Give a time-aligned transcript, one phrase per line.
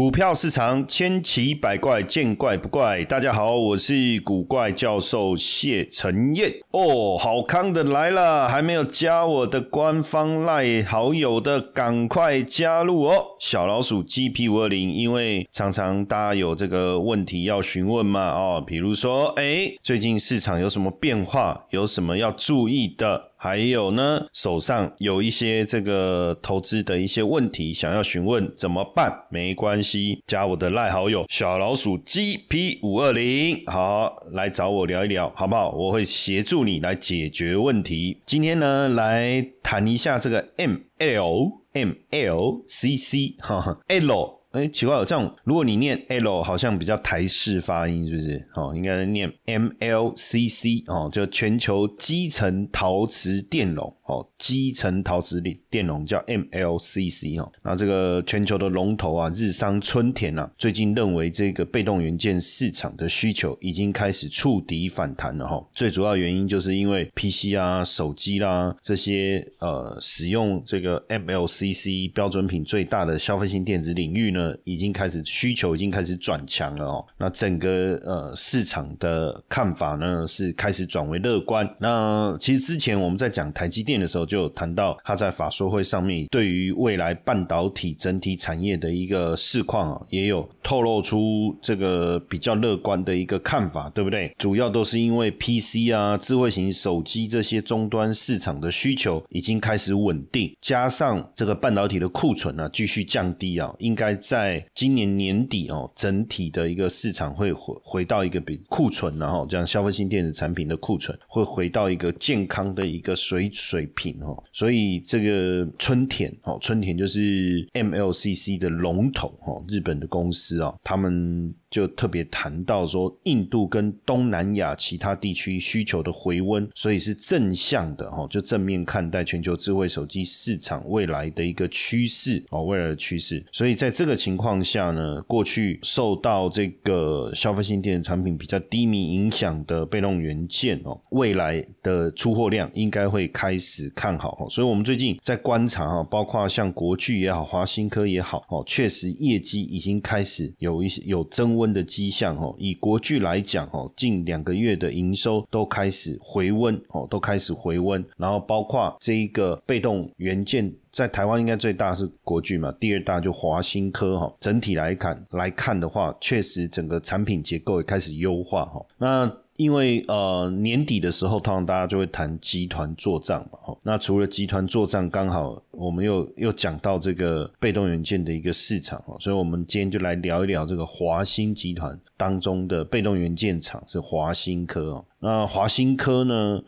[0.00, 3.04] 股票市场千奇百怪，见怪不怪。
[3.04, 6.50] 大家好，我是古怪教授谢承彦。
[6.70, 13.36] 哦，好康的来了，还没有加我的官方赖好友的，赶快加入哦！
[13.38, 23.29] 小老鼠 GP 五二零，因为常常大家有这个问题要询问嘛，哦，比如说，哎，最近市场有什么变化，有什么要注意的？
[23.42, 29.10] 还有呢，手上有一些这个投资的一些问题，想要询问怎么办？
[29.30, 35.70] 没关系，加我的赖好友小老鼠 GP 五二零，好来找我聊一聊，好不好？
[35.70, 38.20] 我会协助你来解决问题。
[38.26, 44.39] 今天呢，来谈一下这个 ML MLCC 哈 L。
[44.52, 48.48] 哎，奇怪，这样如果你念 L，好像比较台式发音，是不是？
[48.56, 57.50] 哦，应该念 MLCC 哦，就全球基层陶瓷电容哦，基层陶瓷电电容叫 MLCC 哦。
[57.62, 65.64] 那这个全球的龙头啊，日商春田啊，最近认为这个被动元件市场的需求已经开始触底反弹了哈。
[65.74, 74.54] 最主要原因就是因为 PC 啊、手机啦这些呃使用这个 MLCC 标准品最大的消费性电子领域呢。
[74.64, 77.04] 已经开始需求已经开始转强了哦。
[77.18, 81.68] 那整个呃市场的看法呢是开始转为乐观。
[81.78, 94.34] 那其实之前我们在讲台积电的时候，就有谈到他在法说会上面对于未来半导体整体产业的一个市况啊，也有透露出这个比较乐观的一个看法，对不对？
[94.38, 104.10] 主要都是因为 PC 啊、智慧型手机这些终端市场的需求已经开始稳定，加上这个半导体的库存呢继续降低啊，应该。
[104.20, 121.54] 在今年年底哦，整体的一个市场会回回到一个比库存，然后这样消费性电子产品的库存会回到一个健康的一个水水平哦，所以这个春田哦，春田就是 MLCC 的龙头哦，日本的公司啊，他们。
[121.70, 133.46] 就特别谈到说，印度跟东南亚其他地区需求的回温，所以是正向的哈，就正面看待全球智慧手机市场未来的一个趋势哦，未来的趋势。
[133.52, 144.46] 所以在这个情况下呢，过去受到这个消费性电子产品比较低迷影响的被动元件哦，未来的出货量应该会开始看好哈。
[144.48, 151.60] 所以我们最近在观察哈，包括像国巨也好，华新科也好哦，确实业绩已经开始有一些有增。
[151.60, 158.02] 温的迹象哦，以国巨来讲哦，近两个月的营收都开始回温哦，都开始回温。
[158.16, 164.32] 然后包括这一个被动元件，在台湾应该最大是国巨嘛，第二大就华新科哈。
[164.40, 168.80] 整体来看来看的话，确实整个产品结构也开始优化哈。
[168.96, 169.30] 那
[169.60, 173.58] 因为呃年底的时候，通常大家就会谈集团做账嘛。
[173.82, 185.04] 那除了集团做账，刚好我们又又讲到这个被动元件的一个市场哦，所以我们今天就来聊一聊这个华兴集团当中的被动元件厂是华兴科哦。
[185.18, 186.62] 那华兴科呢，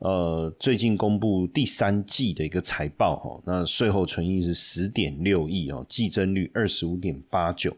[0.00, 7.74] 呃，最近公布第三季的一个财报哈，那税后存益是十点六亿哦，季增率二十五点八九。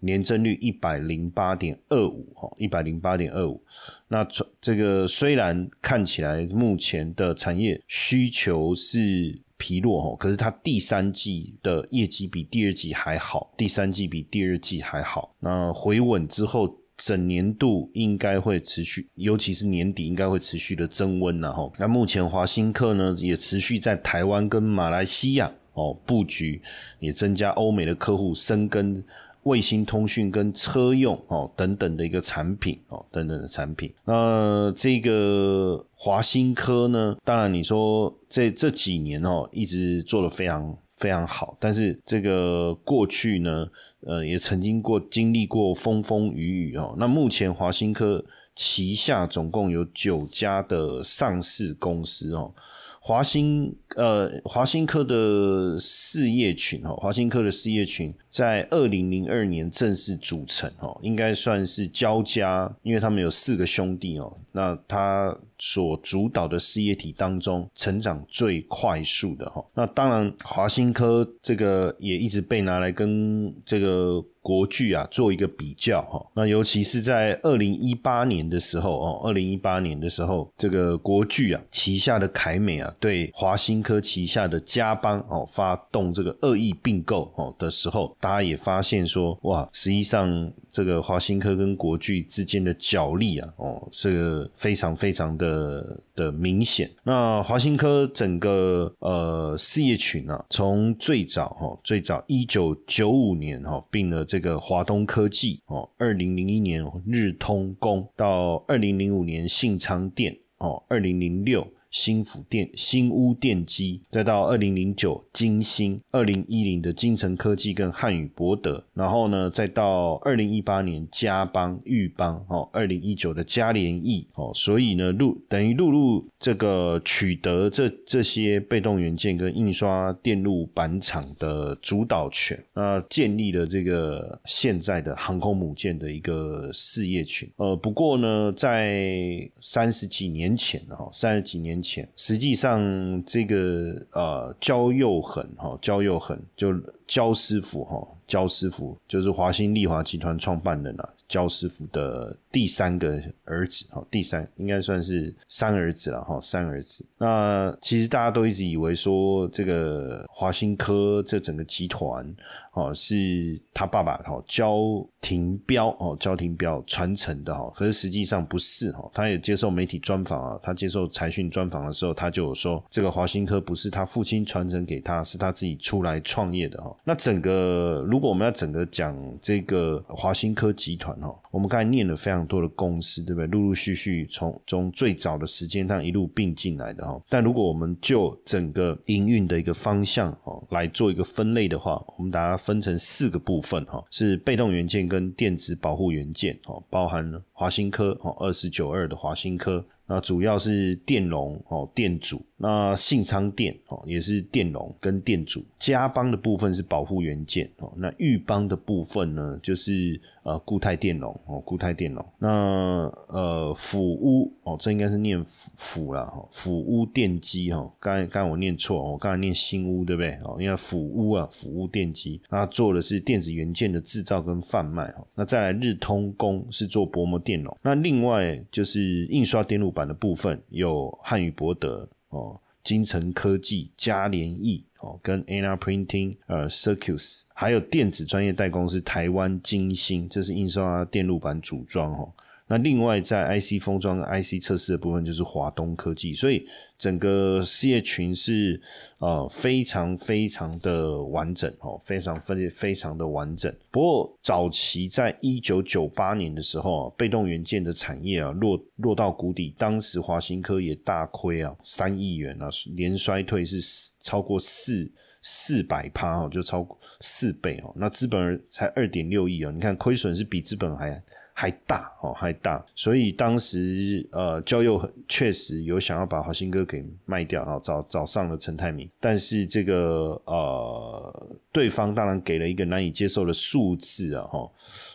[0.00, 3.62] 年增率一百零八点二五，哈，一百零八点二五。
[4.08, 4.26] 那
[4.60, 15.34] 这个虽然看起来目前的产业需求是疲弱，哈，可是它第三季的业绩比第二季还好，第三季比第二季还好。
[15.38, 21.70] 那回稳之后，整年度应该会持续，尤其是年底应该会持续的增温了，哈。
[21.78, 26.60] 那目前华新科呢，也持续在台湾跟马来西亚哦布局，
[26.98, 29.04] 也增加欧美的客户生根。
[29.44, 43.66] 卫星通讯跟车用哦等等的一个产品哦等等的产品，那这个华新科呢，当然你说这这几年哦一直做的非常非常好，但是这个过去呢，
[44.06, 46.94] 呃也曾经过经历过风风雨雨哦。
[46.98, 48.22] 那目前华新科
[48.54, 52.52] 旗下总共有九家的上市公司哦。
[53.02, 74.22] 华兴呃，华兴科的事业群哦，华兴科的事业群在二零零二年正式组成哦，应该算是交加，因为他们有四个兄弟哦，那他所主导的事业体当中成长最快速的哈，那当然华兴科这个也一直被拿来跟这个。
[74.50, 96.90] 国巨啊，做一个比较哈，那尤其是在二零一八年的时候哦，二零一八年的时候，这个国巨啊旗下的凯美啊，对华新科旗下的嘉邦哦发动这个恶意并购哦的时候，大家也发现说，哇，实际上这个华新科跟国巨之间的角力啊，哦，是非常非常的的明显。
[97.02, 111.66] 那华新科整个呃事业群啊，从最早哈，最早一九九五年哈并了这个华东科技哦，二零零一年日通工，到二零零五年信昌电哦，二零零六。
[111.90, 137.50] 新福电、新屋电机，再到二零零九金星，二零一零的金城科技跟汉语博德，然后呢，再到二零一八年嘉邦、裕邦，哦，二零一九的嘉联益，哦，所以呢，陆等于陆路这个取得这这些被动元件跟印刷电路板厂的主导权，那建立了这个现在的航空母舰的一个事业群。
[137.56, 141.79] 呃，不过呢，在三十几年前，哈，三十几年。
[141.80, 142.80] 前，实际上
[143.24, 146.74] 这个呃焦又恒哈，焦又恒就
[147.06, 157.04] 焦师傅哈，焦师傅就是华兴利华集团创办人啊，焦师傅的第三个儿子哈，第三应该算是三儿子了哈，三儿子。
[157.18, 162.26] 那其实大家都一直以为说这个华兴科这整个集团
[162.72, 169.08] 哦是他爸爸哈焦廷彪哦焦廷彪传承的哈，可是实际上不是哈。
[169.14, 176.96] 他也接受媒体专访啊，他接受财讯专访的时候，他就有说这个华兴科不是他父亲传承给他，是他自己出来创业的哈。
[177.04, 181.32] 那整个如果我们要整个讲这个华兴科集团哈。
[181.50, 183.46] 我们刚才念了非常多的公司，对不对？
[183.46, 187.20] 陆陆续续从从最早的时间上一路并进来的哈。
[187.28, 199.84] 但如果我们就整个营运的一个方向哦来做一个分类的话，我们把它分成四个部分哈，是被动元件跟电子保护元件哦，包含华新科哦二四九二的华新科。
[200.10, 202.42] 那主要是电容哦，电阻。
[202.56, 205.64] 那信昌电哦，也是电容跟电阻。
[205.78, 207.90] 嘉邦的部分是保护元件哦。
[207.96, 212.22] 那裕邦的部分呢，就是呃固态电容哦，固态电容。
[212.38, 217.90] 那呃辅屋哦，这应该是念辅辅了，辅屋电机哈。
[218.00, 220.36] 刚刚我念错，我刚才念新屋对不对？
[220.42, 225.24] 哦，因为辅屋啊，辅屋电机，那做的是电子元件的制造跟贩卖哈。
[225.36, 227.74] 那再来日通工是做薄膜电容。
[227.80, 229.99] 那另外就是印刷电路板。
[230.06, 242.32] 的部分有汉语博德哦，金城科技、嘉联益哦，跟 Anna Printing 呃 Circus，还有电子专业代工是台湾金星，这是印刷电路板组装哦。
[242.70, 246.64] 那另外在 IC 封装、IC 测试的部分就是华东科技，所以
[246.96, 248.80] 整个事业群是
[249.18, 253.74] 呃非常非常的完整哦，非常非非常的完整。
[253.90, 263.80] 不过早期在一九九八年的时候啊，被动元件的产业啊落落到谷底，当时华新科也大亏啊三亿元啊，连衰退是
[264.20, 265.10] 超过四
[265.42, 267.92] 四百趴哦，就超过四倍哦。
[267.96, 271.20] 那资本才二点六亿啊，你看亏损是比资本还。
[271.60, 284.66] 还大哦，还大，所以当时呃，焦佑确实有想要把华兴哥给卖掉啊，找找上了陈泰明，但是这个呃，对方当然给了一个难以接受的数字啊，哈，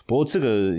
[0.05, 0.75] 不过这个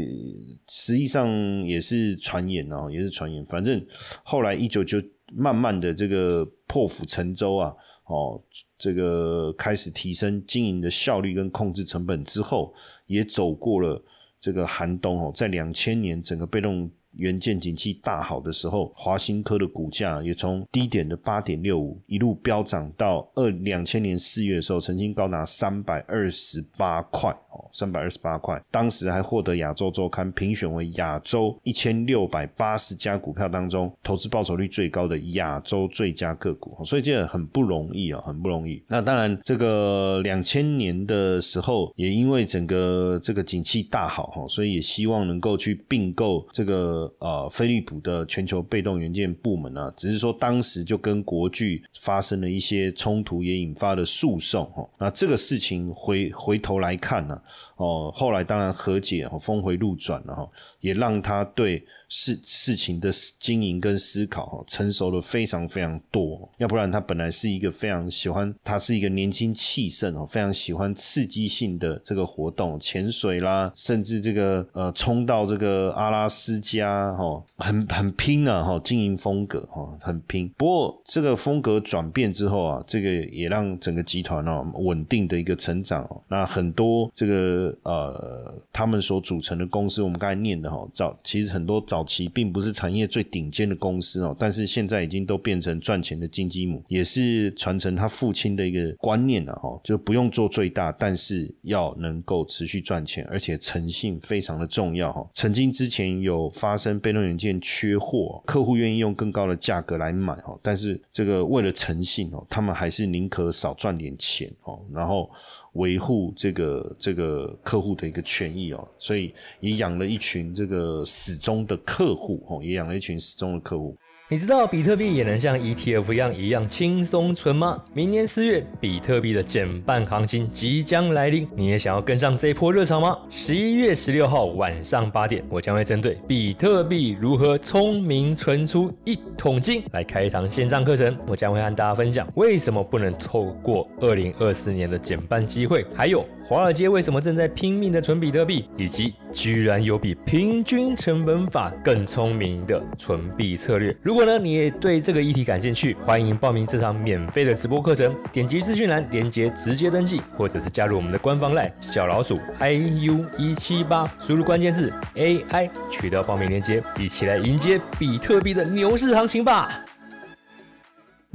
[0.69, 1.29] 实际上
[1.65, 3.85] 也是传言哦，也是传言，反正
[4.23, 5.03] 后来一九九
[5.35, 7.75] 慢慢的这个破釜沉舟啊，
[8.05, 8.41] 哦，
[8.79, 12.73] 这个开始提升经营的效率跟控制成本之后，
[13.09, 14.01] 也走过了。
[14.47, 16.89] 这个寒冬哦，在两千年整个被动。
[17.17, 28.63] 元件景气大好的时候，华新科的股价也从低点的八点六五一路飙涨到二两千年四月的时候，曾经高达三百二十八块哦，三百二十八块。
[28.71, 38.83] 当时还获得亚洲周刊评选为亚洲一千六百八十家股票当中投资报酬率最高的亚洲最佳个股，所以这很不容易啊，很不容易。
[38.89, 47.06] 那当然，这个两千年的时候，也因为整个这个景气大好哈，所以也希望能够去并购这个。
[47.19, 54.89] 呃，飞利浦的全球被动元件部门呢，只是说当时就跟国巨发生了一些冲突，也引发了诉讼哈。
[54.99, 57.41] 那这个事情回回头来看呢，
[57.77, 60.49] 哦，后来当然和解，哦峰回路转了哈，
[60.81, 66.49] 也让他对事事情的经营跟思考哈成熟了非常非常多。
[66.59, 76.96] 要不然他本来是一个非常喜欢，他是一个年轻气盛哦，非常喜欢刺激性的这个活动，潜水啦，甚至这个呃冲到这个阿拉斯加。
[76.97, 80.49] 家哈很很拼啊哈，经营风格哈很拼。
[80.57, 86.09] 不过这个风格转变之后啊，这个也让整个集团哦稳定的一个成长。
[86.29, 105.27] 那很多这个呃他们所组成的公司，我们刚才念的哈早其实很多早期并不是产业最顶尖的公司哦，但是现在已经都变成赚钱的金鸡母，也是传承他父亲的一个观念了哈，就不用做最大，但是要能够持续赚钱，而且诚信非常的重要哈。
[105.35, 115.31] 曾经之前有发生被动元件缺货，客户愿意用更高的价格来买哦，但是这个为了诚信哦，他们还是宁可少赚点钱哦，然后
[115.73, 123.97] 维护这个这个客户的一个权益哦，所以也养了一群这个死忠的客户哦，也养了一群死忠的客户。
[124.29, 127.81] 你知道比特币也能像 ETF 一样一样轻松存吗？
[127.95, 133.17] 明年四月，比特币的减半行情即将来临，你也想要跟上这一波热潮吗？
[133.31, 141.17] 十一月十六号晚上八点，我将会针对比特币如何聪明存出一桶金来开一堂线上课程。
[141.29, 153.97] 我将会和大家分享为什么不能透过二零二四年的减半机会，还有华尔街为什么正在拼命的存比特币，以及居然有比平均成本法更聪明的存币策略。
[154.03, 158.17] 如如果呢，你也对这个议题感兴趣，欢迎报名这场免费的直播课程。
[158.33, 169.85] 点击资讯栏连接直接登记，或者是加入我们的官方 LINE 小老鼠 iu 一七八，输入关键字 AI 取得报名链接，一起来迎接比特币的牛市行情吧！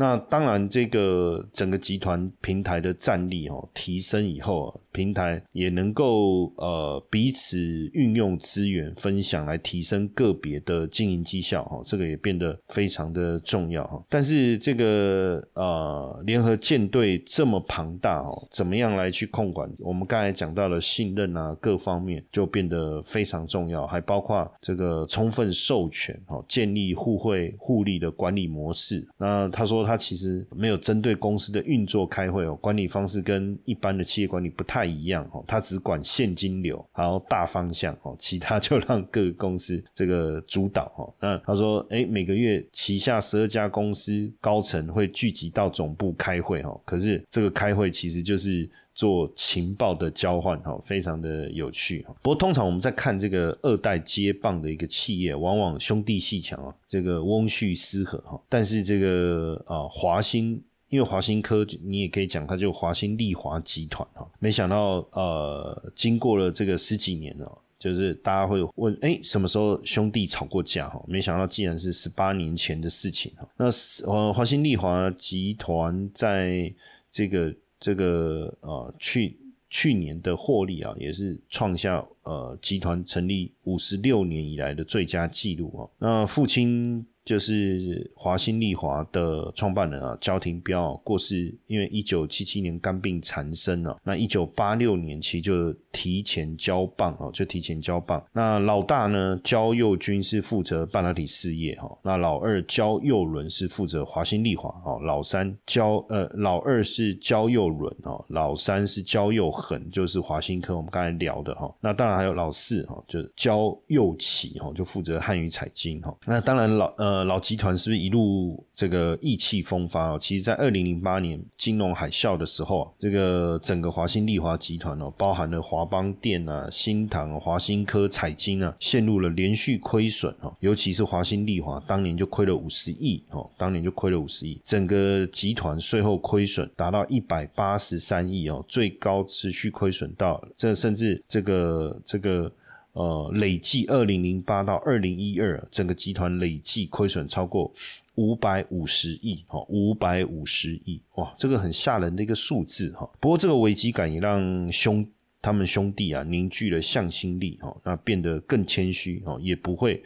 [0.02, 4.82] 那当然，这个整个集团平台的战力哦提升以后。
[4.94, 7.58] 平台也能够呃彼此
[7.94, 14.04] 运用资源分享来提升个别的经营绩效哦，这个也变得非常的重要哈。
[14.10, 19.72] 但是这个呃联合舰队这么庞大哦，怎么样来去控管？
[19.80, 29.08] 我们刚才讲到了信任啊，各方面就变得非常重要，还包括这个充分授权哦，建立互惠互利的管理模式。
[29.18, 34.92] 那他说他他其实没有针对公司的运作开会哦，管理方式跟一般的企业管理不太。
[34.92, 41.14] 一样哦，他只管现金流，然后大方向哦，其他就让各个公司这个主导哦。
[41.22, 52.06] 那他说，哎，每个月旗下十二家公司高层会聚集到总部开会哦，可是这个开会其实就是做情报的交换哈，非常的有趣。
[52.22, 60.62] 不过通常我们在看这个二代接棒的一个企业，往往兄弟戏强啊，这个翁婿失和哈，但是这个啊华兴。
[60.90, 64.30] 因为华新科，你也可以讲，它就华新丽华集团哈。
[64.40, 71.02] 没想到，呃，经过了这个十几年了，就是大家会问，哎，什么时候兄弟吵过架哈？
[71.08, 73.48] 没想到，竟然是十八年前的事情哈。
[73.56, 73.68] 那
[74.06, 76.70] 呃，华新丽华集团在
[77.10, 79.38] 这个这个呃去
[79.70, 85.82] 去年的获利啊，也是创下呃集团成立五十六年以来的最佳纪录啊。
[85.98, 87.06] 那父亲。
[87.24, 93.96] 就是华新丽华的创办人啊，焦廷彪过世，因为一九七七年肝病缠身了。
[94.04, 98.24] 那一九八六年其实就提前交棒哦，就提前交棒。
[98.34, 101.96] 那老大呢，焦佑军是负责半导体事业哈。
[102.02, 105.00] 那老二焦佑伦是负责华新丽华哦。
[105.04, 111.72] 老三焦呃，老二是焦佑伦哦，老三是焦佑恒，就是华新科我们刚才聊的哈。
[111.80, 116.18] 那当然还有老四哈，就是焦佑启哈，就负责汉语彩金哈。
[116.26, 117.11] 那当然老呃。
[117.12, 120.18] 呃，老集团是不是一路这个意气风发哦？
[120.18, 130.56] 其实，在二零零八年金融海啸的时候啊，这个整个华兴丽华集团哦，包含了华邦电啊、新唐、华兴科、彩金啊，陷入了连续亏损哦。
[130.62, 142.50] 尤其是华兴丽华，当年就亏了五十亿哦，当年就亏了五十亿，整个集团税后亏损达到一百八十三亿哦，最高持续亏损到这，甚至这个这个。
[142.94, 147.72] 呃，累计二零零八到二零一二，整个集团累计亏损超过
[148.16, 153.10] 五百五十亿，哈，五百五十亿，哇，这个很吓人的一个数字，哈。
[153.20, 155.08] 不过这个危机感也让兄
[155.42, 160.04] 他们兄弟啊凝聚了向心力，哈，那变得更谦虚，哈，也不会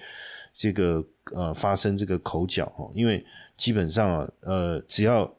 [0.53, 3.25] 这个呃发生这个口角，哈，因为
[3.57, 5.33] 基本上啊，呃，只要。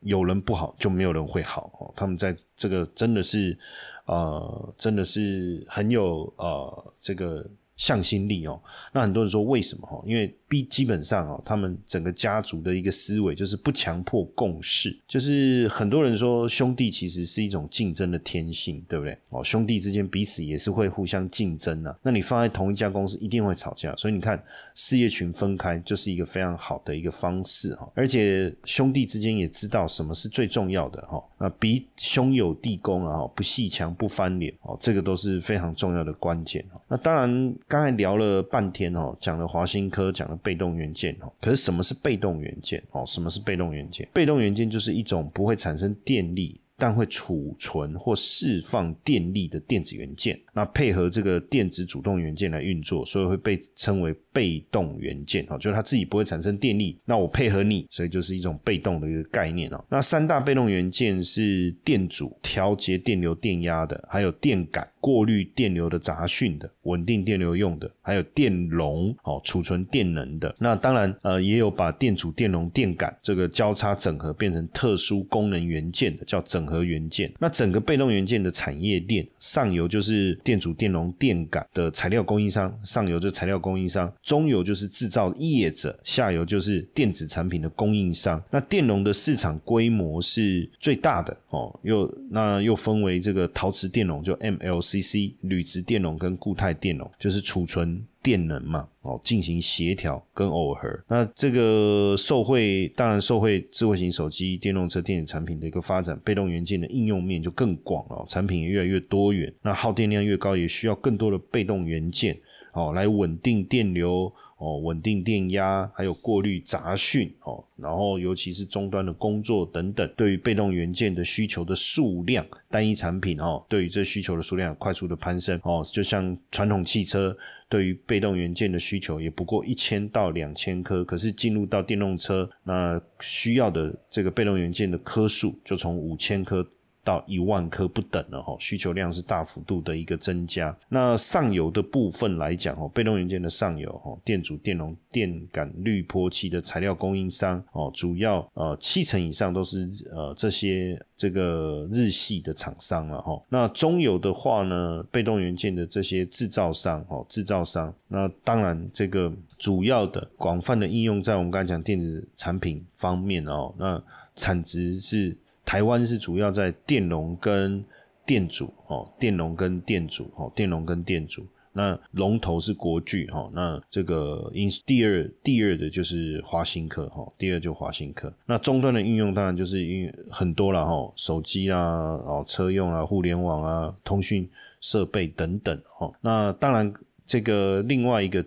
[0.00, 1.92] 有人不好，就没有人会好哦。
[1.96, 3.58] 他们在这个真的是，
[4.06, 7.44] 呃，真的是很有呃这个
[7.76, 8.60] 向心力哦。
[8.92, 10.00] 那很多人说为什么哈？
[10.06, 19.16] 因为必基本上哦，他们整个家族的一个思维就是不强迫共事，就是很多人说兄弟其实是一种竞争的天性，对不对？
[19.28, 21.94] 哦，兄弟之间彼此也是会互相竞争啊。
[22.02, 24.42] 那你放在同一家公司一定会吵架，所以你看
[24.74, 27.86] 事业群分开就是一个非常好的一个方式哈。
[27.94, 31.22] 而且兄弟之间也知道什么是最重要的哈。
[31.38, 40.37] 那比兄友弟恭啊，不戏墙不翻脸哦，这个都是非常重要的关键那当然刚才聊了半天哦，讲了华新科，讲了。
[40.42, 43.04] 被动元件哦，可是什么是被动元件哦？
[43.06, 44.08] 什么是被动元件？
[44.12, 46.60] 被动元件就是一种不会产生电力。
[46.80, 59.84] 但会储存或释放电力的电子元件，那配合这个电子主动元件来运作，所以会被称为被动元件哦，就是它自己不会产生电力，那我配合你，所以就是一种被动的一个概念哦。
[59.88, 70.54] 那三大被动元件是电阻、调节电流电压的，还有电感、过滤电流的杂讯的，稳定电流用的，还有电容哦，储存电能的。
[70.60, 76.68] 那当然呃，也有把电阻、电容、电感这个交叉整合变成特殊功能元件的，叫整。
[76.68, 88.38] 合元件，那整个被动元件的产业链，上游就是电阻、电容、电感的材料供应商，上游就是材料供应商，中游就是制造业者，下游就是电子产品的供应商。
[88.50, 98.04] 那电容的市场规模是最大的哦，又那又分为这个陶瓷电容，就 M L C C、铝质电容跟固态电容，就是储存。
[98.20, 101.00] 电能嘛，哦，进行协调跟耦合。
[101.08, 109.50] 那这个受惠，当然受惠智慧型手机、电动车电子产品的一个发展，被动元件的应用面就更广了，产品越来越多元。
[109.62, 112.38] 那耗电量越高，也需要更多的被动元件，
[112.72, 114.30] 哦，来稳定电流。
[114.58, 127.36] 哦，稳定电压，还有过滤杂讯，哦，然后尤其是终端的工作等等，对于被动元件的需求的数量，单一产品哦，对于这需求的数量快速的攀升，哦，就像传统汽车
[127.68, 136.68] 对于被动元件的需求也不过一千到两千颗，可是进入到电动车，那需要的这个被动元件的颗数就从五千颗。
[137.08, 140.76] 到一万颗不等了哈，需求量是大幅度的一个增加。
[140.90, 153.42] 那上游的部分来讲哦，被动元件的上游哦，电阻、电容、电感、滤波器的材料供应商哦，主要呃七成以上都是呃这些这个日系的厂商了哈。
[153.48, 164.02] 那中游的话呢，被动元件的这些制造商哦，制造商，那当然这个主要的广泛的应用在我们刚才讲电子产品方面哦，那
[164.36, 165.34] 产值是。
[165.68, 167.84] 台湾是主要在电容跟
[168.24, 171.46] 电阻哦，电容跟电阻哦，电容跟电阻。
[171.74, 178.32] 那龙头是国巨哈，那这个因第二第二的就是华新科哈，第二就华新科。
[178.46, 184.48] 那终端的应用当然就是因很多了哈，手机啊哦，车用啊，互联网啊，通讯
[184.80, 186.10] 设备等等哈。
[186.22, 186.90] 那当然
[187.26, 188.42] 这个另外一个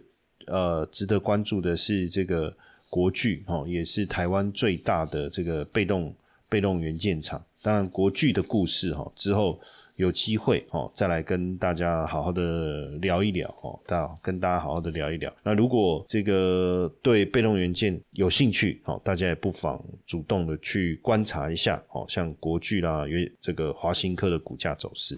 [0.47, 2.51] 呃值得关注的是这个
[2.89, 6.11] 国巨哈，也是台湾最大的这个被动。
[6.51, 9.57] 被动元件厂，当然国巨的故事哈，之后
[9.95, 15.33] 有机会哦，再来跟大家好好的聊一聊哦，大跟大家好好的聊一聊。
[15.43, 25.17] 那如果这个对被动元件有兴趣哦，大家也不妨主动的去观察一下哦，像国巨啦，约这个华新科的股价走势。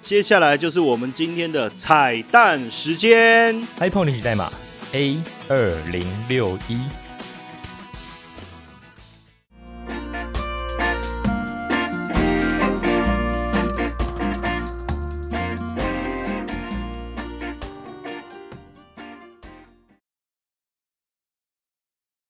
[0.00, 4.50] 接下来就是我们今天的彩蛋时间，iPhone 历史代码
[4.94, 5.16] A
[5.48, 7.01] 二零六一。